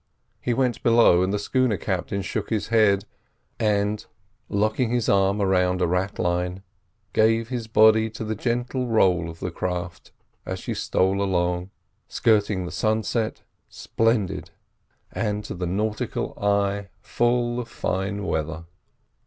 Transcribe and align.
He 0.41 0.51
went 0.51 0.81
below, 0.81 1.21
and 1.21 1.31
the 1.31 1.37
schooner 1.37 1.77
captain 1.77 2.23
shook 2.23 2.49
his 2.49 2.69
head, 2.69 3.05
and, 3.59 4.03
locking 4.49 4.89
his 4.89 5.07
arm 5.07 5.39
round 5.39 5.79
a 5.79 5.85
ratlin, 5.85 6.63
gave 7.13 7.49
his 7.49 7.67
body 7.67 8.09
to 8.09 8.23
the 8.23 8.33
gentle 8.33 8.87
roll 8.87 9.29
of 9.29 9.39
the 9.41 9.51
craft 9.51 10.11
as 10.43 10.57
she 10.57 10.73
stole 10.73 11.21
along, 11.21 11.69
skirting 12.07 12.65
the 12.65 12.71
sunset, 12.71 13.43
splendid, 13.69 14.49
and 15.11 15.43
to 15.43 15.53
the 15.53 15.67
nautical 15.67 16.33
eye 16.43 16.87
full 16.99 17.59
of 17.59 17.69
fine 17.69 18.25
weather. 18.25 18.65